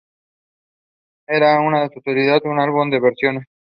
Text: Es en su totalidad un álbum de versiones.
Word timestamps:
Es 1.27 1.39
en 1.43 1.89
su 1.91 1.93
totalidad 2.01 2.41
un 2.45 2.59
álbum 2.59 2.89
de 2.89 2.99
versiones. 2.99 3.43